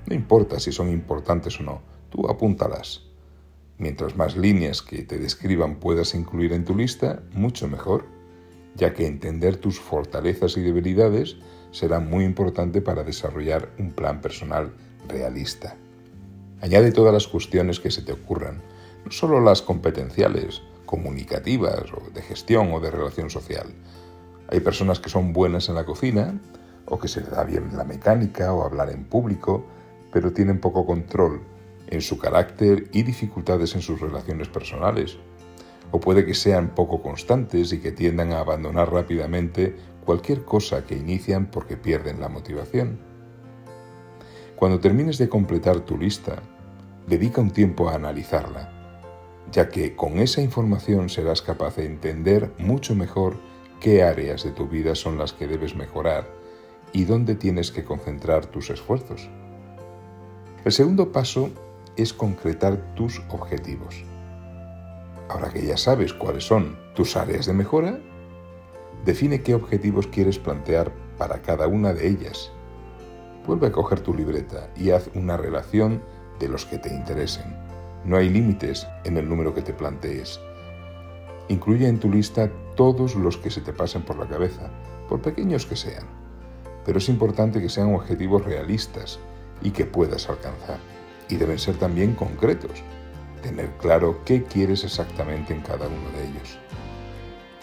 No 0.06 0.16
importa 0.16 0.62
si 0.62 0.72
son 0.72 0.90
importantes 0.90 1.60
o 1.60 1.64
no, 1.64 1.82
tú 2.10 2.30
apúntalas. 2.30 3.04
Mientras 3.78 4.16
más 4.16 4.38
líneas 4.38 4.82
que 4.82 5.04
te 5.04 5.18
describan 5.18 5.76
puedas 5.76 6.16
incluir 6.16 6.54
en 6.54 6.64
tu 6.64 6.74
lista, 6.74 7.22
mucho 7.34 7.68
mejor, 7.68 8.06
ya 8.78 8.94
que 8.94 9.08
entender 9.08 9.58
tus 9.58 9.80
fortalezas 9.80 10.56
y 10.56 10.62
debilidades 10.62 11.36
será 11.72 12.00
muy 12.00 12.24
importante 12.24 12.82
para 12.82 13.04
desarrollar 13.04 13.70
un 13.78 13.92
plan 13.92 14.22
personal 14.22 14.72
realista. 15.08 15.76
Añade 16.62 16.92
todas 16.92 17.14
las 17.14 17.28
cuestiones 17.28 17.80
que 17.80 17.92
se 17.92 18.02
te 18.02 18.14
ocurran, 18.14 18.62
no 19.04 19.12
solo 19.12 19.42
las 19.42 19.62
competenciales, 19.62 20.62
comunicativas 20.86 21.84
de 22.14 22.22
gestión 22.22 22.72
o 22.72 22.80
de 22.80 22.92
relación 22.92 23.30
social. 23.30 23.68
Hay 24.50 24.62
personas 24.62 25.00
que 25.00 25.10
son 25.10 25.34
buenas 25.34 25.70
en 25.70 25.76
la 25.76 25.86
cocina 25.86 26.40
o 26.86 26.98
que 26.98 27.08
se 27.08 27.22
les 27.22 27.32
da 27.32 27.44
bien 27.44 27.76
la 27.76 27.84
mecánica 27.84 28.54
o 28.54 28.64
hablar 28.64 28.90
en 28.90 29.04
público, 29.04 29.66
pero 30.12 30.32
tienen 30.32 30.62
poco 30.62 30.86
control 30.86 31.42
en 31.88 32.02
su 32.02 32.18
carácter 32.18 32.90
y 32.94 33.04
dificultades 33.04 33.76
en 33.76 33.82
sus 33.82 34.00
relaciones 34.00 34.48
personales. 34.48 35.18
O 35.92 36.00
puede 36.00 36.26
que 36.26 36.34
sean 36.34 36.76
poco 36.76 37.02
constantes 37.02 37.72
y 37.74 37.80
que 37.80 37.92
tiendan 37.92 38.34
a 38.34 38.40
abandonar 38.40 38.92
rápidamente 38.92 39.76
cualquier 40.06 40.44
cosa 40.44 40.86
que 40.86 40.96
inician 40.96 41.48
porque 41.52 41.78
pierden 41.78 42.20
la 42.20 42.30
motivación. 42.30 43.00
Cuando 44.56 44.80
termines 44.80 45.18
de 45.18 45.30
completar 45.30 45.82
tu 45.82 45.98
lista, 45.98 46.42
dedica 47.08 47.42
un 47.42 47.52
tiempo 47.52 47.90
a 47.90 47.96
analizarla, 47.96 48.72
ya 49.52 49.70
que 49.70 49.96
con 49.96 50.18
esa 50.20 50.42
información 50.42 51.10
serás 51.10 51.42
capaz 51.42 51.76
de 51.76 51.86
entender 51.86 52.52
mucho 52.58 52.96
mejor 52.96 53.38
qué 53.80 54.02
áreas 54.02 54.44
de 54.44 54.52
tu 54.52 54.68
vida 54.68 54.96
son 54.96 55.18
las 55.18 55.34
que 55.34 55.46
debes 55.46 55.76
mejorar 55.76 56.28
y 56.92 57.04
dónde 57.04 57.36
tienes 57.36 57.72
que 57.72 57.84
concentrar 57.84 58.46
tus 58.48 58.70
esfuerzos. 58.70 59.30
El 60.66 60.72
segundo 60.72 61.12
paso 61.12 61.52
es 61.96 62.14
concretar 62.14 62.96
tus 62.96 63.22
objetivos. 63.30 64.07
Ahora 65.30 65.50
que 65.50 65.66
ya 65.66 65.78
sabes 65.78 66.14
cuáles 66.14 66.46
son 66.46 66.78
tus 66.96 67.16
áreas 67.16 67.46
de 67.46 67.54
mejora, 67.54 68.00
define 69.06 69.42
qué 69.42 69.56
objetivos 69.56 70.08
quieres 70.08 70.40
plantear 70.40 70.92
para 71.18 71.42
cada 71.42 71.68
una 71.68 71.94
de 71.94 72.08
ellas 72.08 72.52
Vuelve 73.48 73.68
a 73.68 73.72
coger 73.72 74.02
tu 74.02 74.14
libreta 74.14 74.70
y 74.76 74.92
haz 74.92 75.10
una 75.16 75.38
relación 75.38 76.04
de 76.38 76.50
los 76.50 76.66
que 76.66 76.78
te 76.78 76.94
interesen. 76.94 77.56
No 78.04 78.18
hay 78.18 78.28
límites 78.28 78.86
en 79.06 79.16
el 79.16 79.30
número 79.30 79.54
que 79.54 79.62
te 79.62 79.72
plantees. 79.72 80.42
Incluye 81.48 81.88
en 81.88 81.98
tu 81.98 82.12
lista 82.12 82.52
todos 82.76 83.16
los 83.16 83.38
que 83.38 83.50
se 83.50 83.62
te 83.62 83.72
pasen 83.72 84.02
por 84.02 84.18
la 84.18 84.28
cabeza, 84.28 84.70
por 85.08 85.22
pequeños 85.22 85.66
que 85.66 85.78
sean. 85.78 86.06
Pero 86.86 86.98
es 86.98 87.08
importante 87.08 87.62
que 87.62 87.70
sean 87.70 87.96
objetivos 87.96 88.44
realistas 88.44 89.18
y 89.62 89.72
que 89.72 89.86
puedas 89.86 90.28
alcanzar. 90.30 90.80
Y 91.30 91.38
deben 91.38 91.58
ser 91.58 91.78
también 91.78 92.16
concretos. 92.16 92.84
Tener 93.42 93.70
claro 93.78 94.24
qué 94.26 94.44
quieres 94.44 94.84
exactamente 94.84 95.54
en 95.54 95.62
cada 95.62 95.88
uno 95.88 96.10
de 96.18 96.28
ellos. 96.28 96.58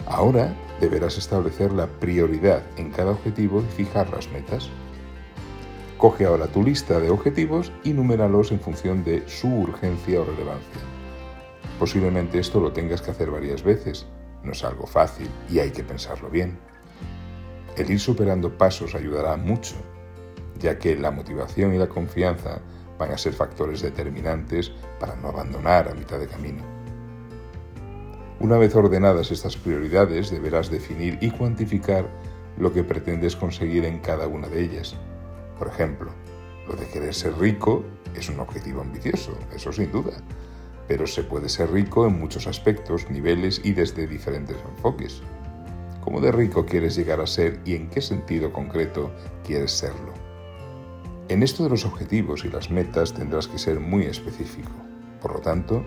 Ahora 0.07 0.53
deberás 0.79 1.17
establecer 1.17 1.71
la 1.71 1.87
prioridad 1.87 2.63
en 2.77 2.91
cada 2.91 3.11
objetivo 3.11 3.61
y 3.61 3.71
fijar 3.75 4.09
las 4.11 4.29
metas. 4.31 4.69
Coge 5.97 6.25
ahora 6.25 6.47
tu 6.47 6.61
lista 6.61 6.99
de 6.99 7.09
objetivos 7.09 7.71
y 7.83 7.93
numéralos 7.93 8.51
en 8.51 8.59
función 8.59 9.03
de 9.03 9.27
su 9.27 9.47
urgencia 9.47 10.21
o 10.21 10.25
relevancia. 10.25 10.81
Posiblemente 11.79 12.39
esto 12.39 12.59
lo 12.59 12.71
tengas 12.71 13.01
que 13.01 13.11
hacer 13.11 13.31
varias 13.31 13.63
veces, 13.63 14.05
no 14.43 14.51
es 14.51 14.63
algo 14.63 14.85
fácil 14.85 15.29
y 15.49 15.59
hay 15.59 15.71
que 15.71 15.83
pensarlo 15.83 16.29
bien. 16.29 16.57
El 17.75 17.89
ir 17.89 17.99
superando 17.99 18.57
pasos 18.57 18.95
ayudará 18.95 19.35
mucho, 19.35 19.75
ya 20.59 20.77
que 20.77 20.95
la 20.95 21.11
motivación 21.11 21.73
y 21.73 21.77
la 21.77 21.89
confianza 21.89 22.61
van 22.97 23.11
a 23.11 23.17
ser 23.17 23.33
factores 23.33 23.81
determinantes 23.81 24.71
para 24.99 25.15
no 25.15 25.29
abandonar 25.29 25.89
a 25.89 25.93
mitad 25.93 26.19
de 26.19 26.27
camino. 26.27 26.63
Una 28.39 28.57
vez 28.57 28.75
ordenadas 28.75 29.31
estas 29.31 29.57
prioridades, 29.57 30.29
deberás 30.29 30.69
definir 30.69 31.17
y 31.21 31.31
cuantificar 31.31 32.07
lo 32.57 32.73
que 32.73 32.83
pretendes 32.83 33.35
conseguir 33.35 33.85
en 33.85 33.99
cada 33.99 34.27
una 34.27 34.47
de 34.47 34.61
ellas 34.61 34.95
por 35.57 35.67
ejemplo, 35.67 36.11
lo 36.67 36.75
de 36.75 36.85
querer 36.87 37.13
ser 37.13 37.37
rico 37.37 37.83
es 38.15 38.29
un 38.29 38.39
objetivo 38.39 38.81
ambicioso, 38.81 39.37
eso 39.53 39.71
sin 39.71 39.91
duda, 39.91 40.13
pero 40.87 41.07
se 41.07 41.23
puede 41.23 41.49
ser 41.49 41.71
rico 41.71 42.05
en 42.05 42.19
muchos 42.19 42.47
aspectos, 42.47 43.09
niveles 43.09 43.61
y 43.63 43.71
desde 43.71 44.07
diferentes 44.07 44.57
enfoques. 44.69 45.21
¿Cómo 46.03 46.21
de 46.21 46.31
rico 46.31 46.65
quieres 46.65 46.95
llegar 46.95 47.21
a 47.21 47.27
ser 47.27 47.59
y 47.65 47.75
en 47.75 47.89
qué 47.89 48.01
sentido 48.01 48.51
concreto 48.51 49.11
quieres 49.43 49.71
serlo? 49.71 50.24
En 51.27 51.41
esto 51.41 51.63
de 51.63 51.71
los 51.71 51.85
objetivos 51.85 52.45
y 52.45 52.49
las 52.49 52.69
metas 52.69 53.13
tendrás 53.13 53.47
que 53.47 53.57
ser 53.57 53.79
muy 53.79 54.03
específico. 54.03 54.71
Por 55.19 55.33
lo 55.33 55.39
tanto, 55.39 55.83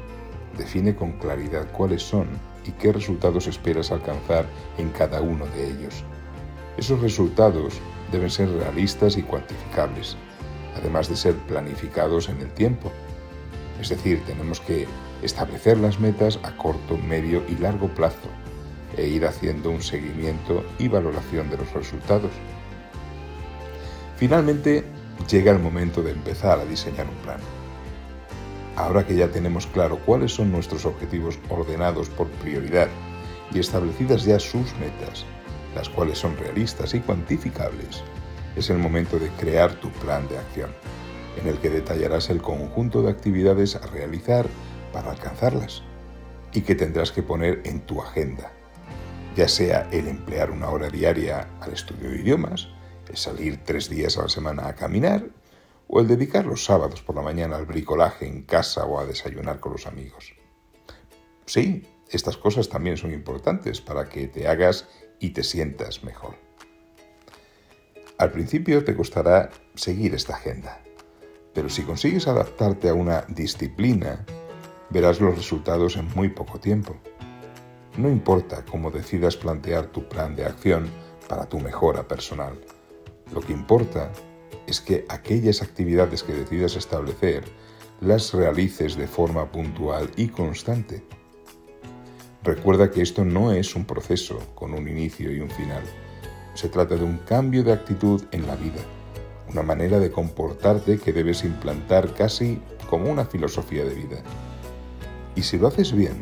define 0.57 0.97
con 0.97 1.13
claridad 1.13 1.71
cuáles 1.71 2.03
son 2.03 2.27
y 2.67 2.73
qué 2.73 2.93
resultados 2.93 3.47
esperas 3.47 3.93
alcanzar 3.93 4.47
en 4.79 4.89
cada 4.91 5.21
uno 5.21 5.47
de 5.47 5.71
ellos. 5.71 6.03
Esos 6.77 7.01
resultados 7.01 7.75
deben 8.11 8.31
ser 8.31 8.51
realistas 8.51 9.17
y 9.17 9.23
cuantificables, 9.23 10.17
además 10.77 11.09
de 11.09 11.15
ser 11.15 11.37
planificados 11.47 12.29
en 12.29 12.41
el 12.41 12.51
tiempo. 12.51 12.91
Es 13.81 13.91
decir, 13.91 14.21
tenemos 14.27 14.61
que 14.61 14.89
establecer 15.23 15.79
las 15.79 16.01
metas 16.01 16.41
a 16.43 16.57
corto, 16.57 16.99
medio 16.99 17.45
y 17.49 17.55
largo 17.55 17.87
plazo 17.87 18.29
e 18.97 19.07
ir 19.07 19.25
haciendo 19.25 19.71
un 19.71 19.83
seguimiento 19.83 20.65
y 20.81 20.89
valoración 20.89 21.49
de 21.49 21.59
los 21.59 21.73
resultados. 21.73 22.33
Finalmente, 24.17 24.98
llega 25.27 25.53
el 25.53 25.59
momento 25.59 26.03
de 26.03 26.13
empezar 26.13 26.59
a 26.59 26.65
diseñar 26.65 27.07
un 27.09 27.17
plan. 27.17 27.41
Ahora 28.77 29.05
que 29.05 29.17
ya 29.17 29.29
tenemos 29.29 29.67
claro 29.67 29.99
cuáles 30.07 30.33
son 30.33 30.53
nuestros 30.53 30.87
objetivos 30.87 31.39
ordenados 31.49 32.09
por 32.11 32.29
prioridad 32.29 32.89
y 33.53 33.59
establecidas 33.59 34.25
ya 34.25 34.39
sus 34.39 34.73
metas, 34.77 35.27
las 35.75 35.89
cuales 35.89 36.19
son 36.19 36.37
realistas 36.37 36.95
y 36.95 37.01
cuantificables, 37.01 38.03
es 38.57 38.71
el 38.71 38.79
momento 38.79 39.19
de 39.19 39.29
crear 39.31 39.73
tu 39.75 39.91
plan 39.91 40.29
de 40.29 40.39
acción, 40.39 40.71
en 41.41 41.49
el 41.49 41.59
que 41.59 41.71
detallarás 41.71 42.31
el 42.31 42.41
conjunto 42.41 43.03
de 43.03 43.11
actividades 43.11 43.77
a 43.77 43.87
realizar 43.87 44.47
para 44.93 45.11
alcanzarlas 45.11 45.83
y 46.53 46.63
que 46.63 46.75
tendrás 46.75 47.13
que 47.13 47.23
poner 47.23 47.63
en 47.65 47.81
tu 47.81 48.01
agenda, 48.01 48.53
ya 49.37 49.49
sea 49.49 49.89
el 49.93 50.09
emplear 50.09 50.51
una 50.51 50.69
hora 50.71 50.89
diaria 50.89 51.49
al 51.61 51.73
estudio 51.73 52.11
de 52.11 52.21
idiomas, 52.21 52.69
salir 53.17 53.65
tres 53.65 53.89
días 53.89 54.19
a 54.19 54.23
la 54.23 54.29
semana 54.29 54.69
a 54.69 54.75
caminar, 54.75 55.25
o 55.89 56.01
el 56.01 56.07
dedicar 56.07 56.45
los 56.45 56.65
sábados 56.65 57.03
por 57.03 57.17
la 57.17 57.23
mañana 57.23 57.57
al 57.57 57.67
bricolaje 57.67 58.27
en 58.27 58.43
casa 58.43 58.85
o 58.85 59.01
a 59.01 59.07
desayunar 59.07 59.59
con 59.59 59.73
los 59.73 59.87
amigos. 59.87 60.35
Sí, 61.47 61.87
estas 62.11 62.37
cosas 62.37 62.69
también 62.69 62.97
son 62.97 63.13
importantes 63.13 63.81
para 63.81 64.09
que 64.09 64.29
te 64.29 64.47
hagas 64.47 64.87
y 65.19 65.31
te 65.31 65.43
sientas 65.43 66.05
mejor. 66.05 66.35
Al 68.19 68.33
principio 68.33 68.85
te 68.85 68.95
costará 68.95 69.51
seguir 69.75 70.15
esta 70.15 70.35
agenda, 70.35 70.83
pero 71.55 71.69
si 71.69 71.83
consigues 71.83 72.29
adaptarte 72.29 72.89
a 72.89 72.95
una 72.95 73.25
disciplina, 73.29 74.27
verás 74.91 75.21
los 75.21 75.37
resultados 75.37 75.97
en 75.97 76.09
muy 76.15 76.29
poco 76.29 76.59
tiempo. 76.61 76.97
No 77.97 78.09
importa 78.09 78.65
cómo 78.65 78.91
decidas 78.91 79.37
plantear 79.37 79.87
tu 79.87 80.09
plan 80.09 80.37
de 80.37 80.45
acción 80.45 80.91
para 81.29 81.49
tu 81.49 81.59
mejora 81.61 82.07
personal. 82.07 82.59
Lo 83.33 83.41
que 83.41 83.53
importa 83.53 84.11
es 84.67 84.81
que 84.81 85.05
aquellas 85.09 85.63
actividades 85.63 86.23
que 86.23 86.33
decidas 86.33 86.77
establecer 86.77 87.45
las 88.01 88.33
realices 88.33 88.97
de 88.97 89.07
forma 89.07 89.51
puntual 89.51 90.11
y 90.17 90.29
constante. 90.29 91.03
Recuerda 92.45 92.91
que 92.91 93.03
esto 93.03 93.25
no 93.25 93.53
es 93.53 93.75
un 93.75 93.85
proceso 93.85 94.39
con 94.55 94.73
un 94.73 94.89
inicio 94.89 95.33
y 95.33 95.41
un 95.41 95.51
final. 95.51 95.83
Se 96.55 96.69
trata 96.69 96.97
de 96.97 97.05
un 97.05 97.19
cambio 97.19 97.65
de 97.65 97.73
actitud 97.73 98.23
en 98.31 98.47
la 98.47 98.57
vida, 98.57 98.81
una 99.51 99.63
manera 99.63 99.99
de 99.99 100.11
comportarte 100.11 100.99
que 100.99 101.13
debes 101.13 101.45
implantar 101.45 102.15
casi 102.15 102.61
como 102.89 103.11
una 103.11 103.25
filosofía 103.25 103.85
de 103.85 103.95
vida. 103.95 104.23
Y 105.35 105.43
si 105.43 105.59
lo 105.59 105.69
haces 105.69 105.93
bien, 105.93 106.17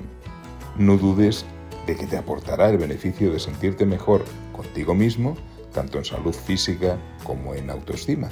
no 0.79 0.97
dudes 0.97 1.45
de 1.87 1.97
que 1.97 2.07
te 2.07 2.17
aportará 2.17 2.71
el 2.71 2.79
beneficio 2.79 3.31
de 3.31 3.39
sentirte 3.39 3.87
mejor 3.87 4.25
contigo 4.53 4.95
mismo, 4.95 5.37
tanto 5.77 5.99
en 5.99 6.07
salud 6.07 6.35
física 6.35 6.97
como 7.23 7.55
en 7.55 7.69
autoestima. 7.69 8.31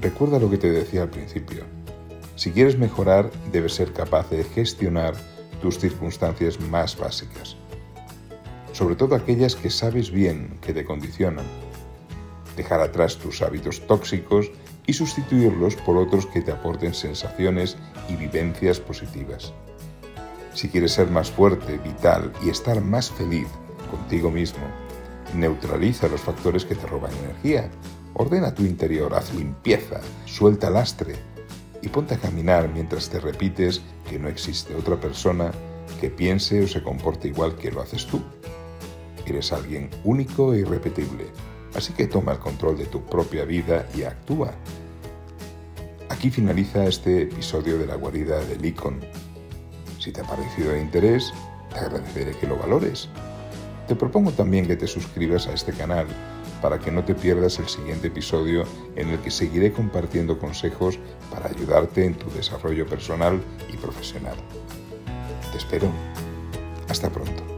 Recuerda 0.00 0.38
lo 0.38 0.48
que 0.48 0.56
te 0.56 0.70
decía 0.70 1.02
al 1.02 1.10
principio. 1.10 1.64
Si 2.34 2.50
quieres 2.50 2.78
mejorar, 2.78 3.30
debes 3.52 3.74
ser 3.74 3.92
capaz 3.92 4.30
de 4.30 4.42
gestionar 4.42 5.12
tus 5.60 5.78
circunstancias 5.78 6.58
más 6.58 6.96
básicas, 6.96 7.56
sobre 8.72 8.96
todo 8.96 9.14
aquellas 9.14 9.54
que 9.54 9.68
sabes 9.68 10.10
bien 10.10 10.58
que 10.62 10.72
te 10.72 10.86
condicionan. 10.86 11.44
Dejar 12.56 12.80
atrás 12.80 13.18
tus 13.18 13.42
hábitos 13.42 13.86
tóxicos 13.86 14.50
y 14.86 14.94
sustituirlos 14.94 15.76
por 15.76 15.98
otros 15.98 16.24
que 16.24 16.40
te 16.40 16.52
aporten 16.52 16.94
sensaciones 16.94 17.76
y 18.08 18.16
vivencias 18.16 18.80
positivas. 18.80 19.52
Si 20.54 20.70
quieres 20.70 20.92
ser 20.92 21.10
más 21.10 21.30
fuerte, 21.30 21.76
vital 21.76 22.32
y 22.42 22.48
estar 22.48 22.80
más 22.80 23.10
feliz 23.10 23.48
contigo 23.90 24.30
mismo, 24.30 24.64
neutraliza 25.34 26.08
los 26.08 26.20
factores 26.20 26.64
que 26.64 26.74
te 26.74 26.86
roban 26.86 27.12
energía. 27.24 27.70
Ordena 28.14 28.54
tu 28.54 28.64
interior, 28.64 29.14
haz 29.14 29.32
limpieza, 29.34 30.00
suelta 30.26 30.70
lastre 30.70 31.14
y 31.82 31.88
ponte 31.88 32.14
a 32.14 32.18
caminar 32.18 32.68
mientras 32.68 33.08
te 33.08 33.20
repites 33.20 33.82
que 34.08 34.18
no 34.18 34.28
existe 34.28 34.74
otra 34.74 34.96
persona 34.96 35.52
que 36.00 36.10
piense 36.10 36.62
o 36.62 36.68
se 36.68 36.82
comporte 36.82 37.28
igual 37.28 37.56
que 37.56 37.70
lo 37.70 37.80
haces 37.80 38.06
tú. 38.06 38.20
Eres 39.26 39.52
alguien 39.52 39.90
único 40.04 40.54
e 40.54 40.60
irrepetible, 40.60 41.26
así 41.74 41.92
que 41.92 42.06
toma 42.06 42.32
el 42.32 42.38
control 42.38 42.76
de 42.78 42.86
tu 42.86 43.04
propia 43.06 43.44
vida 43.44 43.86
y 43.94 44.02
actúa. 44.02 44.52
Aquí 46.08 46.30
finaliza 46.30 46.84
este 46.86 47.22
episodio 47.22 47.78
de 47.78 47.86
la 47.86 47.94
guarida 47.94 48.40
de 48.44 48.66
Icon. 48.66 49.00
Si 49.98 50.10
te 50.12 50.20
ha 50.20 50.24
parecido 50.24 50.72
de 50.72 50.80
interés, 50.80 51.32
te 51.72 51.78
agradeceré 51.78 52.32
que 52.32 52.46
lo 52.46 52.58
valores. 52.58 53.08
Te 53.90 53.96
propongo 53.96 54.30
también 54.30 54.68
que 54.68 54.76
te 54.76 54.86
suscribas 54.86 55.48
a 55.48 55.52
este 55.52 55.72
canal 55.72 56.06
para 56.62 56.78
que 56.78 56.92
no 56.92 57.02
te 57.02 57.12
pierdas 57.12 57.58
el 57.58 57.66
siguiente 57.66 58.06
episodio 58.06 58.62
en 58.94 59.08
el 59.08 59.18
que 59.18 59.32
seguiré 59.32 59.72
compartiendo 59.72 60.38
consejos 60.38 60.96
para 61.28 61.48
ayudarte 61.48 62.04
en 62.04 62.14
tu 62.14 62.30
desarrollo 62.30 62.86
personal 62.86 63.42
y 63.68 63.76
profesional. 63.76 64.36
Te 65.50 65.58
espero. 65.58 65.90
Hasta 66.88 67.10
pronto. 67.10 67.49